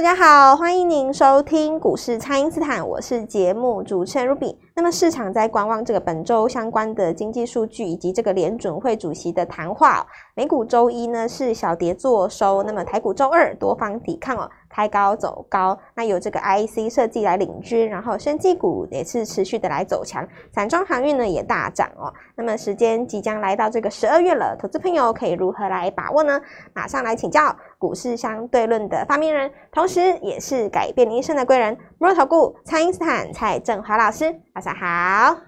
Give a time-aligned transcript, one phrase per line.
[0.00, 4.56] 大家好，欢迎您收听股市蔡因斯坦，我是节目主持人 Ruby。
[4.74, 10.06] 那么市场在观望这个本周相关的经济数据以及这个联准会主席的谈话。
[10.34, 14.50] 美股周一呢是小跌作收，那么台股周二多方抵抗哦。
[14.72, 22.06] 开高走高，那由这个 IC 设计来领军，然后生技股也是持续的来走强，散装航运呢也大涨哦。
[22.36, 26.40] 那么时间即将来到这个十二月了，投资朋友可以如何来把握呢？
[26.72, 35.40] 马上来请教股市相对论的发明人，同时也是改变你一生的贵人——摩尔投顾蔡因斯坦蔡正华老师，晚上好。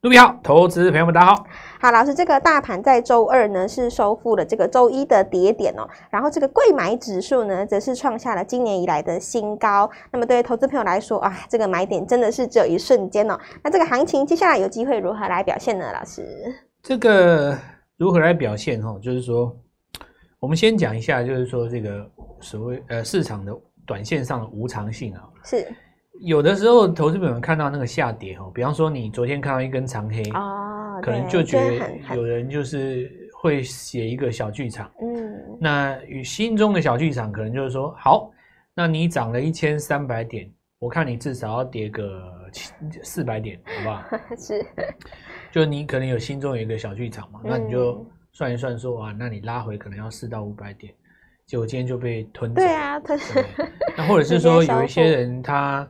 [0.00, 1.46] 卢比好，投资朋友们大家好。
[1.80, 9.88] 好，老师，这个大盘在周二呢是收复了这个周一的跌点哦，然后这个贵买指数呢则是创下了今年以来的新高。
[10.10, 13.38] 那么对于投资朋友来说啊，这个买点真的是只有一瞬间哦。
[13.62, 15.92] 那这个行情接下来有机会如何来表现呢？
[15.92, 16.26] 老师，
[16.82, 17.56] 这个
[17.96, 18.98] 如何来表现哈？
[19.00, 19.56] 就是说，
[20.40, 22.04] 我们先讲一下，就是说这个
[22.40, 25.64] 所谓呃市场的短线上的无常性啊，是。
[26.20, 38.30] 有的时候，投资朋友看到那个下跌哦，比方说你昨天看到一根长黑哦，可能就觉得有人就是会写一个小剧场，嗯，那与心中的小剧场可能就是说，好，
[38.74, 42.22] 那你涨了一千三百点，我看你至少要跌个
[43.02, 44.02] 四百点，好不好？
[44.38, 44.64] 是，
[45.52, 50.92] 就你可能有心中有一个小剧场嘛，那你就算一算说啊，那你拉回可能要四到五百点，
[51.46, 53.18] 结果今天就被吞走，对啊，吞。
[53.96, 55.86] 那或者是说有一些人他。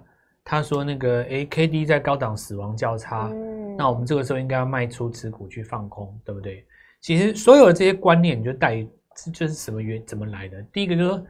[0.48, 6.64] 他说：“那个，哎，K D 在高档死亡交叉，嗯，那我们这个时候应该要卖出持股去放空，对不对？
[7.00, 8.88] 其实所有的这些观念，你就带于
[9.34, 10.62] 就是什么原怎么来的？
[10.72, 11.26] 第一个就是说，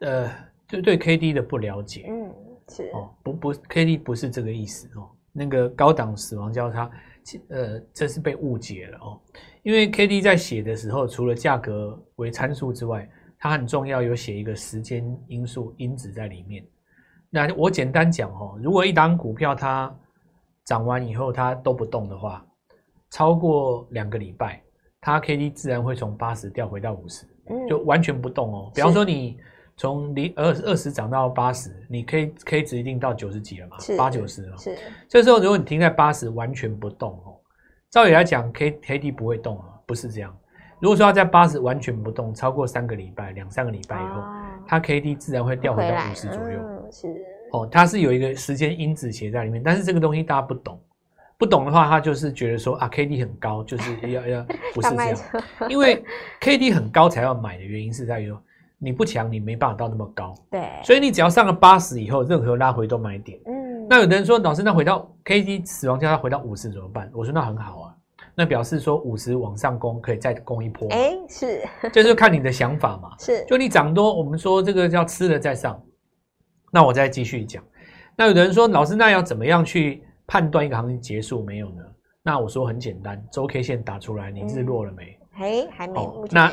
[0.00, 0.28] 呃，
[0.66, 2.34] 就对 K D 的不了解，嗯，
[2.70, 5.08] 是哦，不不，K D 不是这个意思哦。
[5.32, 6.90] 那个高档死亡交叉，
[7.50, 9.20] 呃，这是被误解了哦。
[9.62, 16.66] 因为 K D 在写的时候，除了价格为参数之外，它很重要，有写一个时间因素因子在里面。”
[17.34, 19.92] 那我简单讲哦，如果一档股票它
[20.64, 22.46] 涨完以后它都不动的话，
[23.10, 24.62] 超过两个礼拜，
[25.00, 27.26] 它 K D 自然会从八十掉回到五十，
[27.68, 28.70] 就完全不动哦。
[28.72, 29.36] 比方说你
[29.76, 34.56] 从零二二十涨到八十，你 K K 值一定到九十几了嘛，八九十了。
[34.56, 34.78] 是，
[35.08, 37.34] 这时候如果你停在八十完全不动哦，
[37.90, 40.32] 照理来讲 K K D 不会动啊，不是这样。
[40.78, 44.22] 如果说它在八十完全不动，超过三个礼拜、两三个礼拜以后，
[44.68, 46.73] 它 K D 自然会掉回到五十左右。
[46.94, 47.08] 是
[47.50, 50.80] 哦，它是有一个时间因子写在里面，但是这个东西大家不懂，
[51.36, 55.18] 不懂的话，他就是觉得说啊，K D 很高，就是要要 不是这样，
[55.68, 56.02] 因为
[56.40, 58.40] K D 很高才要买的原因是在于说
[58.78, 63.38] 你不强，你没办法到那么高，对，所以你只要上了八十以后，任何拉回都买点。
[63.46, 67.10] 嗯，那有的人说，老师，那回到 K D 死亡交叉回到五十怎么办？
[67.14, 67.94] 我说那很好啊，
[68.34, 75.80] 那表示说五十往上攻可以再攻一波，哎、欸，是，就是看你的想法嘛， 是，就你涨多，我们说这个叫吃了再上。
[76.74, 77.62] 那我再继续讲。
[78.16, 81.84] 那有的人说，老师，那要怎么样去判断一个行情结束没有呢？
[82.20, 85.16] 那我说很简单，周 K 线打出来，你日落了没？
[85.34, 86.00] 嘿、嗯，还没。
[86.00, 86.52] 哦、那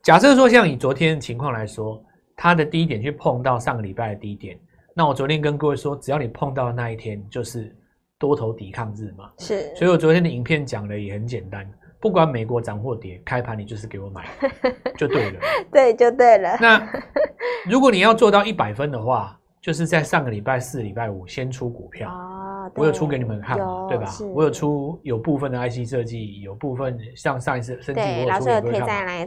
[0.00, 2.00] 假设说，像以昨天的情况来说，
[2.36, 4.56] 它的低点去碰到上个礼拜的低点，
[4.94, 7.74] 那我昨天跟各位说，只要你碰到的那一天，就是
[8.16, 9.28] 多头抵抗日嘛。
[9.38, 9.74] 是。
[9.74, 11.68] 所以我昨天的影片讲的也很简单，
[12.00, 14.28] 不管美国涨或跌，开盘你就是给我买，
[14.96, 15.40] 就对了。
[15.72, 16.56] 对，就对了。
[16.60, 16.88] 那
[17.68, 19.37] 如果你要做到一百分的话，
[19.68, 24.10] 就是在上个礼拜四、礼拜五先出股票，哦、我有出给你们看嘛，对吧？
[24.32, 29.26] 我有出有部分的 IC 设计，有部分像上一次升级，我有出给你们看嘛。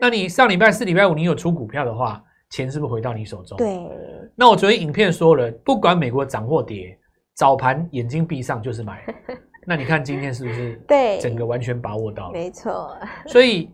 [0.00, 3.58] 那你上礼拜四、礼拜五你有出股票的话，钱是不是回到你手中？
[3.58, 3.84] 对。
[4.36, 6.96] 那我昨天影片说了，不管美国涨或跌，
[7.34, 9.04] 早盘眼睛闭上就是买。
[9.66, 10.76] 那你看今天是不是？
[10.86, 12.32] 对，整个完全把握到了。
[12.32, 12.96] 没错。
[13.26, 13.68] 所以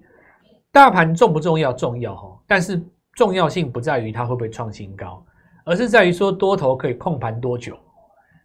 [0.73, 1.75] 大盘重不重要？
[1.75, 2.83] 重要哈，但是
[3.13, 5.23] 重要性不在于它会不会创新高。
[5.71, 7.77] 而是在于说多头可以控盘多久？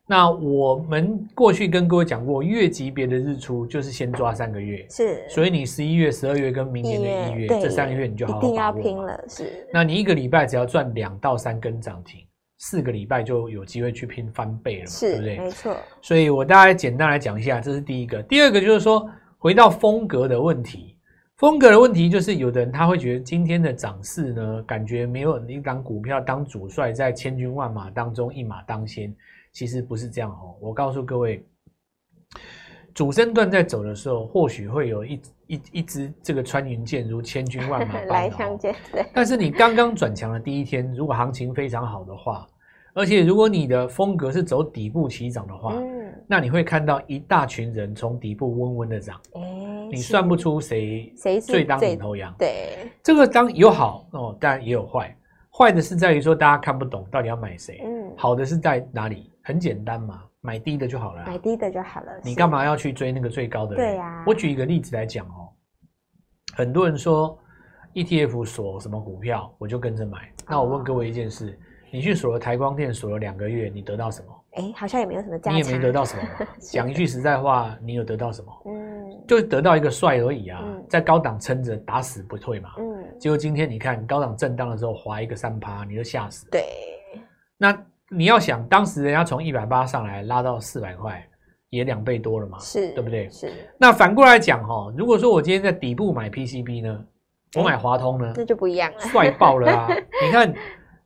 [0.05, 5.27] 那我们过去跟各位讲过，月级别的日出就是先抓三个月，是。
[5.27, 8.27] 所以你十一月、十二月跟明年的一月这三个月，你就。
[8.27, 9.67] 一定要拼了，是。
[9.73, 12.21] 那你一个礼拜只要赚两到三根涨停，
[12.59, 15.37] 四个礼拜就有机会去拼翻倍了嘛，是，对不对？
[15.39, 15.75] 没错。
[16.03, 18.21] 所以我大概简单来讲一下，这是第一个。
[18.21, 20.94] 第二个就是说，回到风格的问题。
[21.37, 29.13] 风格的问题就是，有的人他会觉得今天的涨势呢，感觉没有一档股票当主帅，在千军万马当中一马当先。
[29.51, 30.55] 其实不是这样哦。
[30.61, 31.45] 我告诉各位，
[32.93, 38.73] 主升段在走的时候，或许会有一一一支这个穿云箭如千军万马 来相见。
[38.93, 39.05] 对。
[39.13, 42.47] 但是你刚刚转强的第一天，如果行情非常好的话，
[42.93, 49.19] 而且如果你的风格是走底部起涨的话，嗯，那你会看到一大群人从底部温温的涨。
[49.95, 55.15] 你算不出谁谁最当领头羊，对，这个当有好哦，当然也有坏。
[55.57, 57.81] 坏的是在于说大家看不懂到底要买谁。
[57.85, 59.31] 嗯，好的是在哪里？
[59.41, 61.23] 很简单嘛，买低的就好了。
[61.25, 62.11] 买低的就好了。
[62.23, 63.75] 你干嘛要去追那个最高的？
[63.75, 64.23] 对呀。
[64.27, 65.47] 我举一个例子来讲哦，
[66.55, 67.39] 很多人说
[67.93, 70.29] ETF 锁什么股票，我就跟着买。
[70.49, 71.57] 那我问各位一件事，
[71.89, 74.41] 你去锁了台光电，锁了两个月，你得到什么？
[74.55, 75.57] 哎，好像也没有什么价值。
[75.57, 76.23] 你也没得到什么。
[76.59, 78.51] 讲一句实在话，你有得到什么？
[78.65, 78.73] 嗯，
[79.27, 82.71] 就得到一个帅而已啊，在高档撑着，打死不退嘛。
[82.77, 83.03] 嗯。
[83.19, 86.49] 结果今天你看高档震荡的时候，滑一个三趴，你就吓死。
[86.49, 86.63] 对。
[87.57, 87.77] 那
[88.09, 91.25] 你要想，当时人家从一百八上来拉到四百块，
[91.69, 93.29] 也两倍多了嘛，是对不对？
[93.29, 93.51] 是。
[93.77, 97.05] 那反过来讲哈，如果说我今天在底部买 PCB 呢，
[97.55, 99.87] 我买华通呢，那就不一样了，帅爆了啊！
[100.23, 100.53] 你看。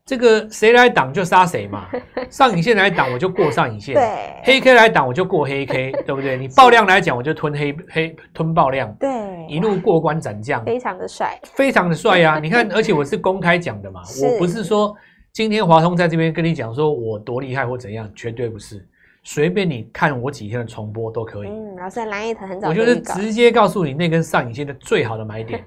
[0.10, 1.88] 这个谁来挡就杀谁嘛，
[2.32, 4.04] 上影线来挡我就过上影线，对，
[4.44, 6.36] 黑 K 来挡我就过黑 K， 对不对？
[6.36, 9.08] 你爆量来讲我就吞黑黑吞爆量，对，
[9.48, 12.40] 一路过关斩将，非常的帅，非常的帅呀！
[12.42, 14.96] 你看，而且我是公开讲的嘛，我不是说
[15.32, 18.84] 今天华通在这边跟你讲说我多厉害或怎样，绝对不是，
[19.22, 21.50] 随便你看我几天的重播都可以。
[21.50, 25.64] 嗯，老师蓝一腾很早，我就是直接告诉你那根上影线的最好的买点，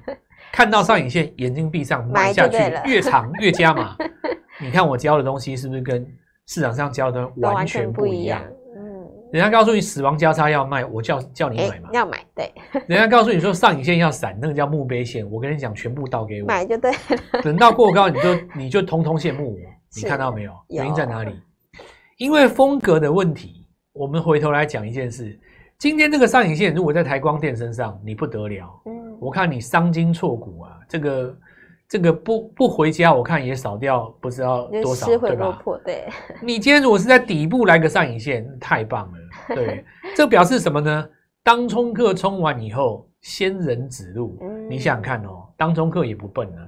[0.52, 3.96] 看到上影线眼睛闭上买下去，越长越加码。
[4.60, 6.06] 你看我教的东西是不是跟
[6.46, 8.40] 市场上教的完全不一样？
[8.76, 12.52] 嗯，人家告诉你死亡交叉要卖，我叫叫你买嘛，要买对。
[12.87, 16.93] 人家告诉你说上影线要闪，那个叫墓碑线，我跟你讲全部倒给我，买就对。
[17.43, 19.58] 等到过高你就 你就通通羡慕我，
[19.96, 20.52] 你看到没有？
[20.69, 21.32] 原因在哪里？
[22.19, 23.66] 因为风格的问题。
[23.94, 25.38] 我们回头来讲一件事，
[25.78, 28.81] 今天这个上影线如果在台光电身上，你不得了。
[28.87, 28.92] 嗯，
[29.22, 31.36] 我看你伤筋错骨啊，这个。
[31.88, 35.62] 这个不不回家，我看也少掉不知道多少，对吧？
[35.84, 36.08] 对。
[36.40, 39.54] 你今天如果是在底部来个上影线，太棒了。
[39.54, 39.84] 对，
[40.16, 41.06] 这表示什么呢？
[41.42, 44.38] 当冲客冲完以后，仙人指路。
[44.40, 44.70] 嗯。
[44.70, 46.64] 你想想看哦，当冲客也不笨啊，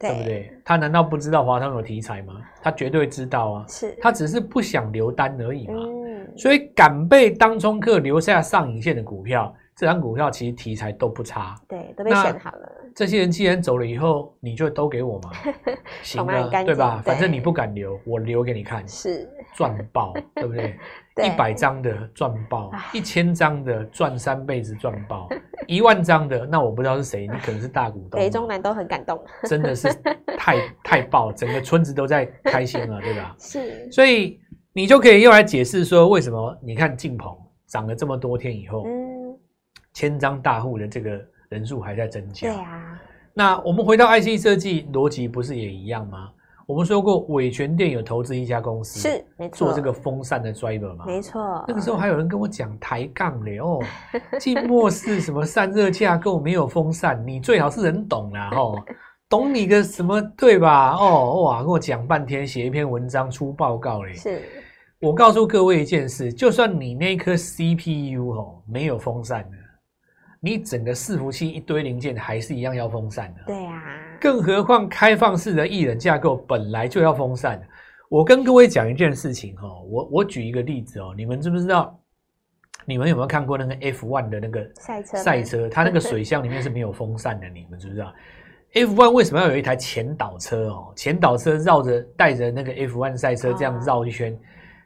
[0.00, 0.60] 对，对不对？
[0.64, 2.32] 他难道不知道华通有题材吗？
[2.62, 3.66] 他绝对知道啊。
[3.68, 3.94] 是。
[4.00, 5.74] 他只是不想留单而已嘛。
[5.76, 6.38] 嗯。
[6.38, 9.54] 所以敢被当冲客留下上影线的股票。
[9.74, 12.72] 这张股票其实题材都不差，对，都被选好了。
[12.94, 15.30] 这些人既然走了以后，你就都给我嘛，
[16.02, 17.00] 行啊，对吧？
[17.04, 20.78] 反正你不敢留，我留给你看，是赚爆， 对不对？
[21.24, 25.28] 一百张的赚爆，一千张的赚三辈子赚爆，
[25.66, 28.18] 一万张的那我不知道是谁，你可能是大股东。
[28.18, 29.88] 北中南都很感动，真的是
[30.38, 33.34] 太太爆，整个村子都在开心了，对吧？
[33.38, 34.40] 是，所以
[34.72, 37.36] 你就可以用来解释说，为什么你看晋鹏
[37.66, 38.86] 涨了这么多天以后，
[39.92, 42.48] 千张大户的这个人数还在增加。
[42.48, 43.00] 对啊，
[43.34, 46.30] 那我们回到 IC 设计逻辑，不是也一样吗？
[46.64, 51.64] 我们说过，伟诠电有投资一家公司，是没错，做这个风扇的 driver 嘛，没错。
[51.66, 53.80] 那个时候还有人跟我讲抬杠嘞哦，
[54.38, 58.80] 静默式什么散热架构没有风扇，你最好是人懂啦哦，
[59.28, 60.94] 懂你个什么对吧？
[60.96, 64.14] 哦哇，跟我讲半天，写一篇文章出报告嘞。
[64.14, 64.40] 是。
[65.00, 69.56] 我告诉各位一件事，就算你那颗 CPU 哦没有风扇的。
[70.44, 73.80] 你整个伺服器一堆零件还是一样要风扇的，对啊，
[74.20, 77.62] 更何况开放式的艺人架构本来就要风扇。
[78.08, 81.96] 我跟各位讲一件事情哈，我我举一个例子哦，你们知不知道？
[82.84, 85.16] 你们有没有看过那个 F1 的那个赛车？
[85.16, 88.12] 赛车它那个水箱里面是没有风扇的，你们知不知道
[88.72, 90.92] ？F1 为什么要有一台前导车哦？
[90.96, 94.36] 前导车绕着带着那个 F1 赛车这样绕一圈，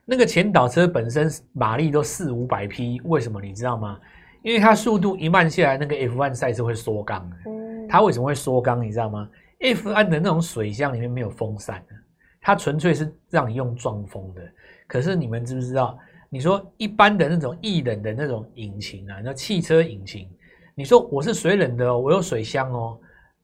[0.05, 3.99] 那个前导车本身马力都四五百匹，为什么你知道吗？
[4.47, 7.37] 因为它速度一慢下来，那个 F1 赛是会缩缸的。
[7.89, 8.81] 它为什么会缩缸？
[8.81, 11.95] 你知道吗？F1 的那种水箱里面没有风扇的，
[12.41, 14.43] 它纯粹是让你用撞风的。
[14.87, 15.99] 可是你们知不知道？
[16.31, 20.29] 你说一般的那种液冷的那种引擎啊，那汽车引擎，
[20.77, 22.97] 你说我是水冷的，我有水箱哦。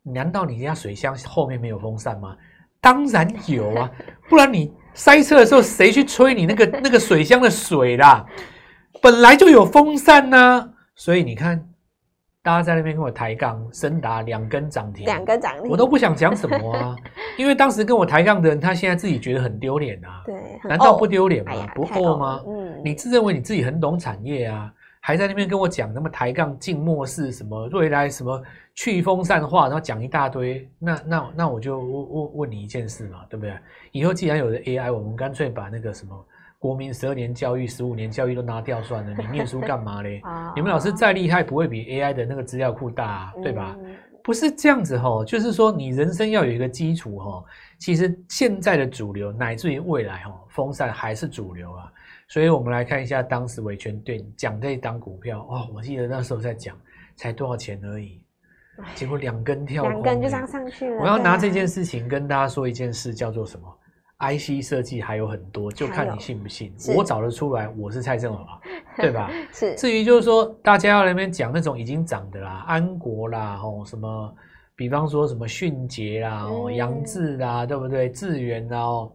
[0.04, 2.36] 难道你家水箱后面没有风扇吗？
[2.80, 3.90] 当然有啊，
[4.30, 8.24] 不然你塞车的时候谁去吹你那个那个水箱的水啦？
[9.02, 10.68] 本来就有风扇呢、啊。
[10.94, 11.58] 所以你看，
[12.42, 16.96] 大家在那边跟我抬杠，深达两根涨停，两根涨停，我都不想讲什么啊，
[17.38, 20.22] 因为当时跟我抬杠的人，他现在自己觉得很丢脸啊。
[20.26, 20.34] 对，
[20.64, 21.52] 难道不丢脸吗？
[21.54, 22.42] 哎、不够吗？
[22.46, 28.42] 嗯，你自认为你自己很懂产业啊，还在那边跟我讲那么抬杠、静默式什么未来什么
[28.74, 30.68] 去风散化，然后讲一大堆。
[30.78, 33.54] 那那那我就问问问你一件事嘛，对不对？
[33.92, 36.26] 以后既然有了 AI，我们干脆把那个什么。
[36.62, 40.22] 国民十二年教育、十五年教育都拿掉算了，你念书干嘛嘞？
[40.54, 43.76] 你们老师再厉害，不会比 AI 的那个资料库大啊，对吧？
[44.22, 47.44] 不是这样子吼，就是说你人生要有一个基础吼。
[47.80, 51.92] 其实现在的主流，乃至于未来吼，风扇还是主流啊。
[52.28, 56.76] 所以我们来看一下当时维权对讲这一档股票哦，我记得那时候在讲
[57.16, 58.22] 才多少钱而已，
[58.94, 61.02] 结果两根跳空，两根就这样上去了。
[61.02, 63.66] 我要拿这件事情跟大家说一件事，叫做什么
[64.22, 66.72] ？IC 设计还有很多，就看你信不信。
[66.96, 68.60] 我找得出来，我是蔡正华，
[68.96, 69.30] 对吧？
[69.52, 69.74] 是。
[69.74, 74.34] 至于就是说，大家要那边讲那种已经涨的啦，安国啦，哦什么，
[74.76, 78.08] 比方说什么迅捷啦，哦扬智啦，对不对？
[78.10, 79.12] 智源啦，哦，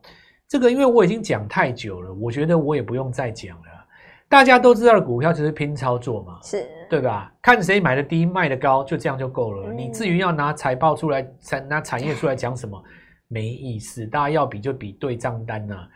[0.47, 3.63] 这个因为我已经讲太久了，我觉得我也不用再讲了。
[4.29, 7.31] 大家都知道的股票就是拼操作嘛，是对吧？
[7.41, 9.69] 看谁买的低卖的高，就这样就够了。
[9.71, 11.25] 嗯、你至于要拿财报出来，
[11.69, 12.83] 拿产业出来讲什么，
[13.27, 14.05] 没意思。
[14.05, 15.89] 大家要比就比对账单呐、啊。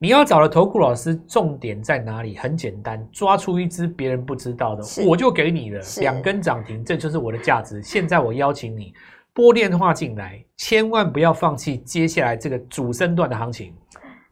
[0.00, 2.36] 你要找的投顾老师，重点在哪里？
[2.36, 5.80] 很简单，抓出一只别人不知道的，我就给你了。
[6.00, 7.82] 两根涨停，这就是我的价值。
[7.82, 8.94] 现在我邀请你
[9.32, 13.74] 拨电话进来，千万不要放弃接下来这个主升段的行情。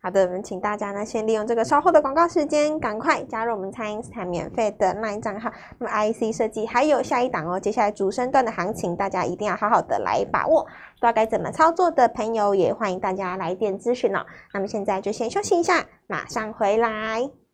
[0.02, 5.50] 好的，我们请大家呢，先利用这个稍后的广告时间，赶快加入我们蔡英斯坦免费的 LINE 账号。
[5.78, 10.62] 那么 IC 设计还有下一档哦，接下来主升段的行情，大家一定要好好的来把握。
[10.62, 14.24] 不知道该怎么操作的朋友，也欢迎大家来电咨询哦。
[14.52, 17.45] 那么现在就先休息一下，马上回来。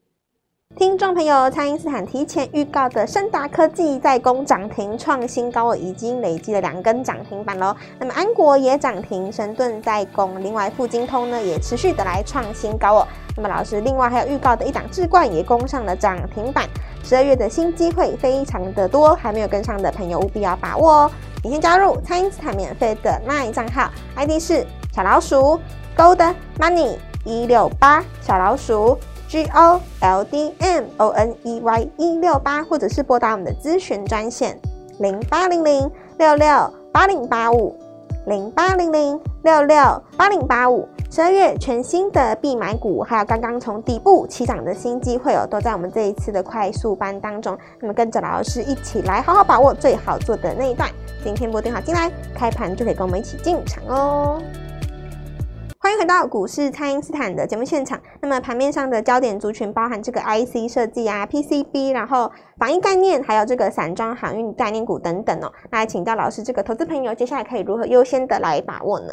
[0.75, 7.77] 听众朋友，蔡因斯坦提前预告的升达科技再攻涨停创新高，已经累积了两根涨停板喽。
[7.99, 13.09] 那么安国也涨停，神盾再攻，另外富晶通呢也持续的来创新高哦。
[13.37, 16.67] 那么老师另外还有预告的一档智冠也攻上了涨停板，
[17.05, 21.11] 十二月的新机会非常的多，还没有跟上的朋友务必要把握哦。
[21.45, 25.61] 你先加入蔡因斯坦免费的 LINE 账号，ID 是小老鼠
[25.95, 28.99] Gold Money 一六八小老鼠。
[29.33, 34.61] G O L D M O N E Y 一六八，或者是拨打我们的咨询专线
[34.99, 37.75] 零八零零六六八零八五
[38.27, 40.87] 零八零零六六八零八五。
[41.11, 47.57] 十二月全新的必买股，还有刚刚从底部起涨的新机会哦，都在我们这一次的快速班当中。
[47.81, 50.91] 那么跟着老师一起来好好把握最好做的那一段。
[51.25, 54.43] 今天拨电话进来，开盘就可以跟我们一起进场哦。
[55.83, 58.01] 欢迎回到股市，蔡因斯坦的节目现场。
[58.21, 65.53] 那么盘面上的焦点族群包含这个 IC 设计啊、PCB，然后防疫概念，还有这个散装航运概念股等等哦。
[65.73, 69.13] 那来请教老师，这个投资朋友接下来可以如何优先的来把握呢？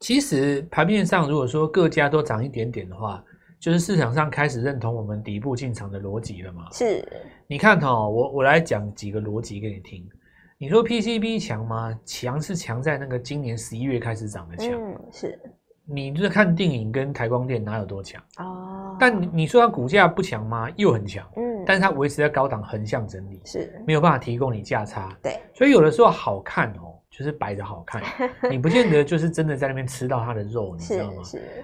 [0.00, 3.22] 其实盘面上如果说各家都涨一点点的话，
[3.60, 6.62] 就是市场上开始认同我们底部进场的逻辑了嘛？
[6.72, 7.06] 是。
[7.46, 10.08] 你看、哦，我我来讲几个逻辑给你听。
[10.56, 11.94] 你说 PCB 强吗？
[12.06, 14.72] 强是强在那个今年十一月开始涨的强。
[14.72, 15.38] 嗯，是。
[15.90, 18.94] 你就是看电影跟台光电哪有多强哦？
[19.00, 20.68] 但你说它股价不强吗？
[20.76, 26.87] 又很强，嗯，但是它维持在高档横向整理，是没有办法提供你价差，对，所以有的时候好看哦。
[27.18, 28.00] 就是摆着好看，
[28.48, 31.22] 你不见得就是真的在那边吃到它的肉，你知道吗？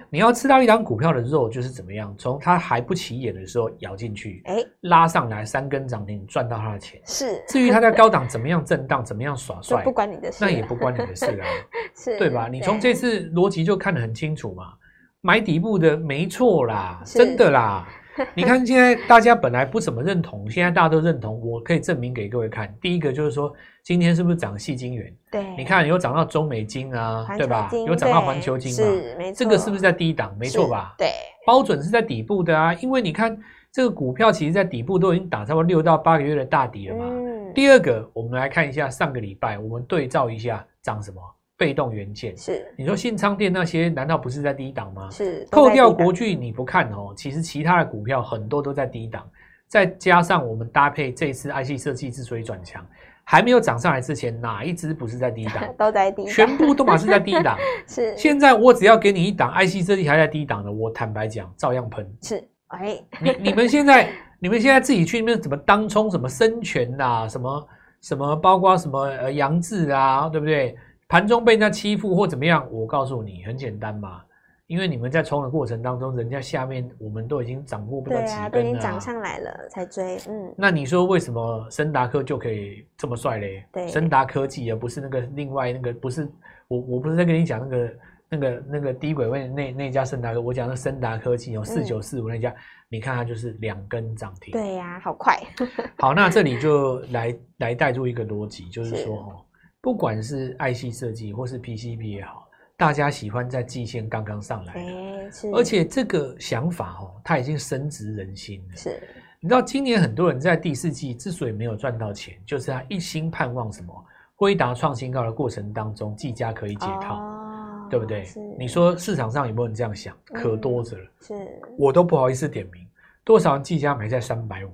[0.09, 2.13] 你要吃到一档股票的肉，就是怎么样？
[2.17, 6.99] 从它还不起眼的时候咬进去，哎，拉上来三根涨停，赚到它的钱。
[7.05, 11.47] 是，至于它在高档怎么样震荡，怎么样耍 帅，不关你的事，那也不关你的事啊，
[11.95, 12.49] 是，对吧？
[12.51, 14.73] 你从这次逻辑就看得很清楚嘛，
[15.21, 17.87] 买底部的没错啦，真的啦。
[18.33, 21.39] 你看，现在大家本来不怎么认同，现在大家都认同。
[21.41, 22.73] 我可以证明给各位看。
[22.81, 23.53] 第一个就是说，
[23.83, 25.13] 今天是不是涨细晶元？
[25.29, 27.69] 对，你看有涨到中美金啊，对吧？
[27.87, 28.77] 有涨到环球金嘛？
[28.77, 29.37] 是，没错。
[29.37, 30.35] 这个是不是在低档？
[30.39, 30.95] 没错吧？
[30.97, 31.11] 对，
[31.45, 32.73] 包准是在底部的啊。
[32.75, 33.37] 因为你看
[33.71, 37.05] 这个股票，其实在底部都已经打差不多六到八个月的大底了嘛。
[37.09, 37.53] 嗯。
[37.53, 41.21] 第二个，我们来看一下上个礼拜，我们对照一下涨什么？
[41.57, 45.09] 被动元件是，你说信昌店那些难道不是在低档吗？
[45.09, 49.25] 是，扣掉国巨你不看哦，其实其他的股票很多都在低档，
[49.67, 52.85] 再加上我们搭配这次 IC 设计之所以转强，
[53.23, 55.63] 还没有涨上来之前，哪一支不是在低档？
[55.77, 57.57] 都在低档，全部都嘛是在低档。
[57.87, 62.05] 是，现在我只要给你一档 IC 设计还在低档的，我坦白讲，照样喷。
[62.21, 64.09] 是，哎，你你们现在
[64.39, 67.67] 你们现在自己去那边怎么当冲什么生全啊，什么
[68.01, 70.75] 什么包括什么呃杨志啊，对不对？
[71.07, 74.23] 盘中被人家欺负或怎么样，我告诉你很简单嘛，
[74.67, 80.53] 因为你们在冲的过程当中，人家下面我们都已经涨过不到几根了，都已经涨上来了才追，嗯。
[80.57, 83.63] 那你说为什么森达科就可以这么帅嘞？
[83.71, 86.27] 对，森达科技而不是那个另外那个不是
[86.67, 87.93] 我我不是在跟你讲那个
[88.27, 92.51] 那个那个低轨位那那家森达科，我讲的森达科技有四九四五那家，
[92.89, 94.51] 你看它就是两根涨停。
[94.53, 95.39] 对呀、啊，好快。
[95.99, 99.44] 好，那这里就来来带入一个逻辑，就是说哦。
[99.85, 108.75] 不管是 IC 设计或是 PCB 也好，大家喜欢在季线刚刚上来的，而且这个想法哦，它已经深植人心了。
[108.75, 108.99] 是，
[109.39, 113.93] 你知道今年很多人在第四季之所以没有赚到钱，就是他一心盼望什么？
[114.33, 118.25] 辉达创新高的过程当中，技嘉可以解套，哦、对不对？
[118.57, 120.17] 你说市场上有没有人这样想？
[120.33, 121.05] 可多着了。
[121.21, 121.33] 是，
[121.77, 122.83] 我都不好意思点名，
[123.23, 124.71] 多少人技嘉买在三百五。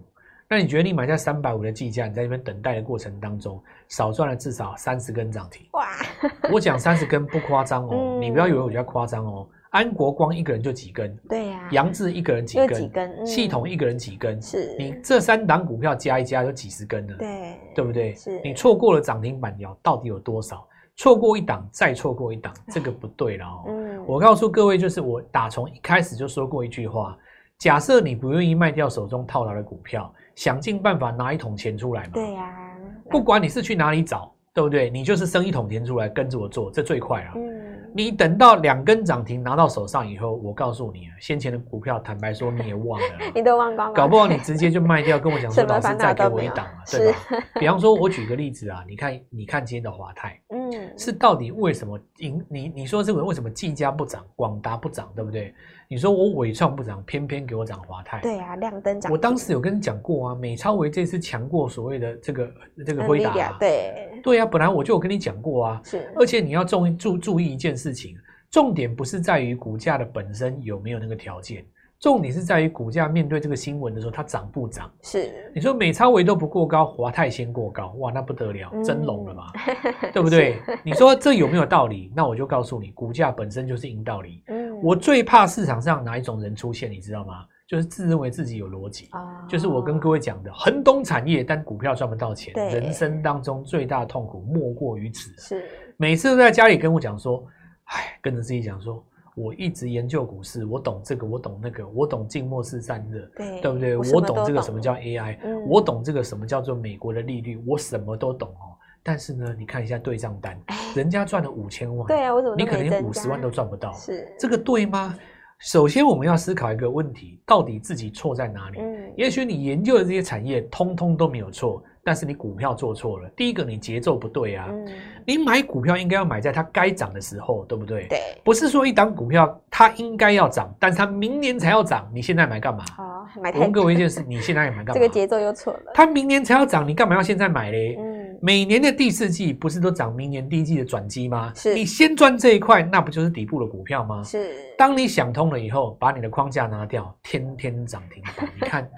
[0.52, 5.66] 那你觉得你买下三百五的计价，你在那边等待的过程当中，少赚了至少三十根涨停。
[5.72, 5.88] 哇！
[6.52, 9.48] 我讲三十根不夸张哦，嗯、你不要以为我比较夸张哦。
[9.70, 11.70] 安国光一个人就几根，对呀、啊。
[11.72, 18.14] 扬智一个人几根，几根嗯、系统一个人几根，是你这三档股票加一加就几十根了，对，对不对？
[18.16, 20.68] 是你错过了涨停板，要到底有多少？
[20.98, 23.64] 错过一档，再错过一档， 这个不对了哦。
[23.70, 27.18] 嗯，我告诉各位，就是我打从一开始就说过一句话：
[27.58, 32.10] 假设你不愿意卖掉手中套牢的股票，想尽办法拿一桶钱出来嘛。
[32.14, 32.78] 对呀、啊，
[33.10, 34.90] 不管你是去哪里找，对不对？
[34.90, 37.34] 你就是生一桶钱出来跟着我做，这最快啊。
[37.36, 37.61] 嗯。
[37.94, 47.18] 你等到两根涨停拿到手上以后，我告诉你啊，先前的股票，坦白说你也忘了， 你都忘光了，搞不好你直接就卖掉，跟我讲说老师再给我一档啊，对吧？
[47.60, 52.00] 比方说，我举个例子啊，你看，你看今天的华泰，嗯，是到底为什么？
[52.18, 55.54] 你你你说这个为什么技嘉不涨，广达不涨，对不对？
[55.88, 58.20] 你说我伟创不涨，偏偏给我涨华泰。
[58.22, 59.12] 对啊，亮灯涨。
[59.12, 62.52] 我当时有跟你讲过啊，美超维这次强过所谓的这个
[62.86, 63.58] 这个辉达。
[63.60, 65.82] 对对啊，本来我就有跟你讲过啊。
[65.84, 66.12] 是。
[66.16, 68.16] 而且你要注注注意一件事情，
[68.50, 71.66] 重点不是在于股价的本身有没有那个条件，
[72.00, 74.92] 重点是在于股价面对这个新闻的时候，它涨不涨？
[75.04, 75.32] 是。
[75.54, 79.52] 你说美超维都不过高，华泰先过高，哇，那不得了，真龙了嘛，
[80.02, 80.60] 嗯、对不对？
[80.84, 82.12] 你说这有没有道理？
[82.16, 84.44] 那我就告诉你，股价本身就是硬道理。
[84.48, 84.82] 嗯。
[84.82, 87.46] 我最怕市场上哪一种人出现，你知道吗？
[87.72, 92.54] 就是自认为自己有逻辑，哦、就是我跟各位讲的，很懂产业，但股票赚不到钱。
[92.54, 95.32] 人生当中最大的痛苦莫过于此。
[95.38, 95.64] 是，
[95.96, 97.48] 每次都在家里跟我讲说，
[97.86, 99.02] 哎，跟着自己讲说，
[99.38, 103.96] 我一直研究股市，我懂这个，我懂那个，我懂静默式散热，对，对不对？
[103.96, 108.76] 我，我懂这个什么叫 AI，、嗯、我懂这个什么叫做美国的利率，我什么都懂哦。
[109.02, 110.60] 但是呢，你看一下对账单，
[110.94, 113.94] 人家赚了五千万，对啊，我怎么你可能连五十万都赚不到？
[113.94, 115.18] 是这个对吗？
[115.62, 118.80] 首先我们要思考一个问题，到底自己错在哪里？
[118.80, 121.82] 嗯，也许你研究的这些产业通通都没有错。
[122.04, 124.88] 但是你股票做错了，第一个你节奏不对啊，嗯、
[125.24, 128.08] 你买股票应该要买在它该涨的时候，对不对？
[128.08, 132.84] 对，不是说一档股票它应该要涨，但是它明年才要涨，你现在买干嘛？
[132.98, 134.94] 哦，买太我问各位一件事， 你现在买干嘛？
[134.96, 135.92] 这个节奏又错了。
[135.94, 137.96] 它明年才要涨，你干嘛要现在买嘞？
[138.00, 138.11] 嗯。
[138.44, 141.54] 每年的第四季不是都涨明年第一季的转机吗？
[141.56, 144.24] 是，你先赚这一块，那不就是底部的股票吗？
[144.24, 144.56] 是。
[144.76, 148.50] 当你想通了以后，把你的框架拿掉，天天涨停板。
[148.60, 148.90] 你看，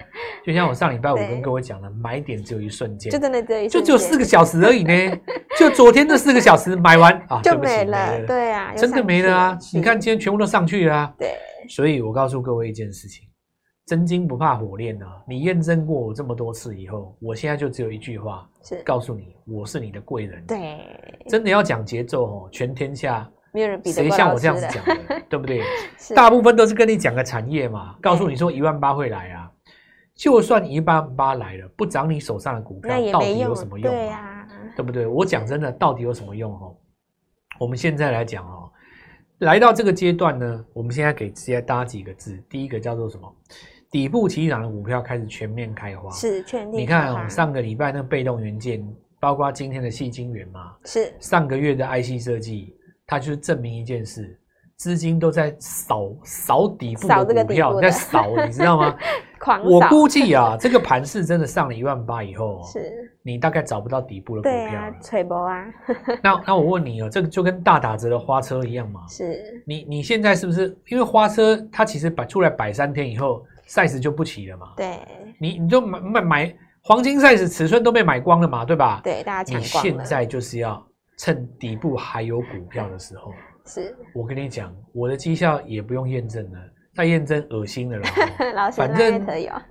[0.46, 4.92] 就像我上礼拜五跟各位讲的，买点只有一瞬间，就真的只有，就只有四个小时而已呢。
[5.58, 8.26] 就昨天这四个小时买完啊，就没了。
[8.26, 9.58] 对啊，真的没了啊！
[9.74, 11.14] 你看今天全部都上去了啊。
[11.18, 11.34] 对。
[11.68, 13.26] 所以我告诉各位一件事情。
[13.86, 15.22] 真金不怕火炼啊！
[15.28, 20.42] 你验证过我这么多次以后，我现在就只有一句话，是告诉你，我是你的贵人。
[20.46, 20.78] 对，
[21.28, 25.62] 真的要讲节奏哦，全天下没有人比谁像我这样子讲的，对不对？
[26.16, 29.52] 大部分都是跟你讲个产业嘛，告诉你说一万八会来啊，
[30.14, 33.92] 就算一万八来了，不涨你手上的股票，到底有什么用？
[33.92, 35.06] 对啊，对不对？
[35.06, 36.50] 我讲真的，到底有什么用？
[36.54, 36.74] 哦，
[37.60, 38.72] 我们现在来讲哦，
[39.40, 43.30] 来到这个阶段呢，我们现在给直接搭几个字，第一个叫做什么？
[43.94, 46.82] 底部起涨的股票开始全面开花，是全面。
[46.82, 48.84] 你看哦，上个礼拜那被动元件，
[49.20, 52.74] 包括今天的细晶元嘛，是上个月的 IC 设计，
[53.06, 54.36] 它就是证明一件事，
[54.74, 58.96] 资金都在扫扫底部的股票，在扫，你知道吗？
[59.38, 59.68] 狂扫。
[59.68, 62.90] 我估计啊，这个盘势真的上了一万八以后，是
[63.22, 64.92] 你大概找不到底部的股票了。
[65.00, 65.64] 吹波啊！
[66.20, 69.06] 那那我问你哦，这个就跟大打折的花车一样嘛？
[69.08, 74.72] 是你你现在是不是因为花车它其实摆出来摆三天以后？size 就不齐了嘛？
[74.76, 74.98] 对，
[75.38, 78.64] 你你就买买买黄金 size 尺寸都被买光了嘛？
[78.64, 79.00] 对吧？
[79.02, 79.90] 对，大家抢光了。
[79.90, 80.84] 你现在就是要
[81.18, 83.32] 趁底部还有股票的时候，
[83.66, 86.58] 是我跟你讲，我的绩效也不用验证了，
[86.94, 88.04] 再验证恶心的了。
[88.76, 89.24] 反正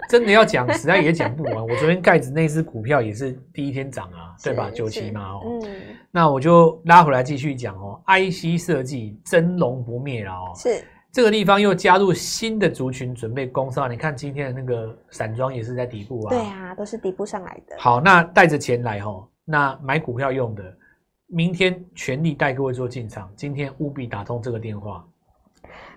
[0.09, 1.55] 真的要讲，实在也讲不完。
[1.55, 4.71] 我昨天盖子那只股票也是第一天涨啊， 对吧？
[4.71, 5.69] 九七嘛，哦，嗯，
[6.09, 8.01] 那我就拉回来继续讲哦。
[8.07, 10.83] IC 设计真龙不灭了哦，是。
[11.13, 13.89] 这个地方又加入新的族群，准备攻上。
[13.89, 16.29] 你看今天的那个散装也是在底部啊。
[16.31, 17.75] 对啊，都是底部上来的。
[17.77, 20.75] 好，那带着钱来吼，那买股票用的，
[21.27, 23.31] 明天全力带各位做进场。
[23.35, 25.05] 今天务必打通这个电话。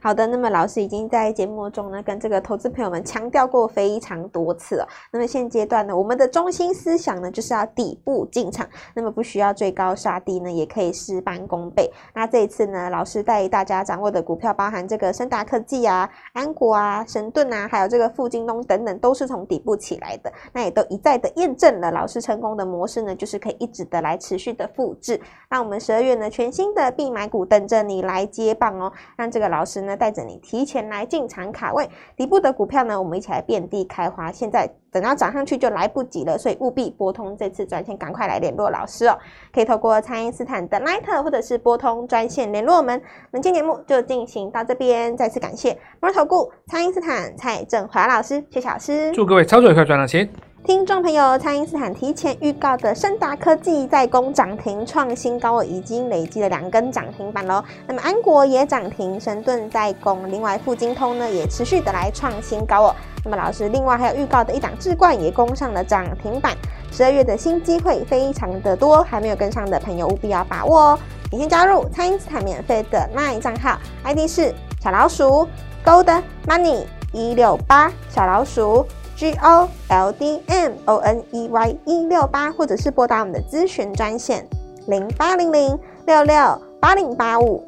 [0.00, 4.88] 好的，那么老师已经在节目中呢，跟这个投资朋友们强调过非常多次了。
[5.11, 11.90] 那么现阶段呢，我们的中心思想呢，就是要底部进场，那么不需要追高杀低呢，也可以事半功倍。
[12.14, 20.32] 那这一次呢，老师带大家掌握的股票，包含这个深达科技啊、安国啊、神盾啊，还有这个富京东等等，都是从底部起来的。
[20.52, 25.20] 那也都一再的验证了老师成功的模式呢，就是可以一直的来持续的复制。
[25.48, 34.31] 那我们十二月呢，全新的必买股等着你来接棒哦，让这个老师呢带着你提前来进场卡位底部的股票呢，我们一起来遍地开花。
[34.31, 39.16] 现在等到涨上去就来不及了，所以务必拨通这次专线，赶快来联络老师哦。
[39.53, 43.01] 可以透过蔡因斯坦的 Line 或者是拨通专线联络我们。
[43.31, 49.12] 本期节目就进行到这边，再次感谢摩尔投顾蔡因斯坦蔡正华老师，谢谢老师。
[49.12, 50.29] 祝各位操作愉快，赚到钱。
[50.66, 57.62] 听众朋友，蔡因斯坦提前预告的升达科技在攻涨停创新高，已经累积了两根涨停板喽。
[57.87, 62.96] 那么安国也涨停，神盾在攻，另外富晶通呢也持续的来创新高哦。
[63.24, 66.52] 那么老师另外还有预告的一档智冠也攻上了涨停板，
[66.90, 70.98] 十二月的新机会非常的多，还没有跟上的朋友务必要把握哦。
[71.31, 74.52] 你先加入蔡因斯坦免费的 LINE 账号，ID 是
[74.83, 75.46] 小老鼠
[75.85, 76.81] Gold Money
[77.12, 78.85] 一六八小老鼠。
[79.16, 84.46] G O L D M O N E Y 一六八，或者是拨打我们的咨询专线
[84.88, 86.37] 零八零零六六
[86.79, 87.64] 八零八五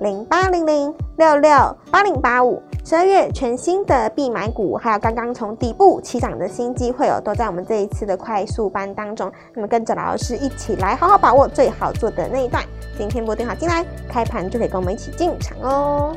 [0.00, 2.62] 零八零零六六八零八五。
[2.84, 9.30] 十二月全新的必买股，还有刚刚从底部起涨的新机会哦，都在我们这一次的快速班当中。
[9.54, 12.64] 那么跟着老师一起来好好把握最好做的那一段。
[12.98, 16.16] 今天拨电话进来，开盘就可以跟我们一起进场哦。